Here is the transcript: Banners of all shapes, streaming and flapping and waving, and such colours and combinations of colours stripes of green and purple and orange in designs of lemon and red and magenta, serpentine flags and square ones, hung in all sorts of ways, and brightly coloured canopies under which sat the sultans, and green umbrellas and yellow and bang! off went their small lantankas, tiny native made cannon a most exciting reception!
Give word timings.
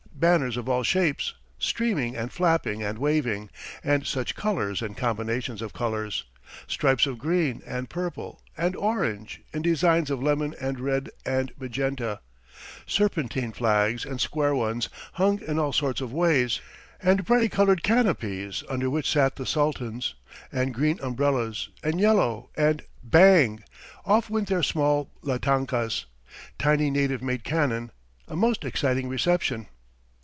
Banners 0.21 0.55
of 0.55 0.69
all 0.69 0.83
shapes, 0.83 1.33
streaming 1.57 2.15
and 2.15 2.31
flapping 2.31 2.83
and 2.83 2.99
waving, 2.99 3.49
and 3.83 4.05
such 4.05 4.35
colours 4.35 4.83
and 4.83 4.95
combinations 4.95 5.63
of 5.63 5.73
colours 5.73 6.25
stripes 6.67 7.07
of 7.07 7.17
green 7.17 7.63
and 7.65 7.89
purple 7.89 8.39
and 8.55 8.75
orange 8.75 9.41
in 9.51 9.63
designs 9.63 10.11
of 10.11 10.21
lemon 10.21 10.53
and 10.61 10.79
red 10.79 11.09
and 11.25 11.51
magenta, 11.59 12.19
serpentine 12.85 13.51
flags 13.51 14.05
and 14.05 14.21
square 14.21 14.53
ones, 14.53 14.89
hung 15.13 15.41
in 15.41 15.57
all 15.57 15.73
sorts 15.73 16.01
of 16.01 16.13
ways, 16.13 16.61
and 17.01 17.25
brightly 17.25 17.49
coloured 17.49 17.81
canopies 17.81 18.63
under 18.69 18.91
which 18.91 19.09
sat 19.09 19.37
the 19.37 19.45
sultans, 19.47 20.13
and 20.51 20.71
green 20.75 20.99
umbrellas 21.01 21.69
and 21.81 21.99
yellow 21.99 22.51
and 22.55 22.83
bang! 23.03 23.63
off 24.05 24.29
went 24.29 24.49
their 24.49 24.61
small 24.61 25.09
lantankas, 25.23 26.05
tiny 26.59 26.91
native 26.91 27.23
made 27.23 27.43
cannon 27.43 27.89
a 28.27 28.35
most 28.35 28.63
exciting 28.63 29.09
reception! 29.09 29.65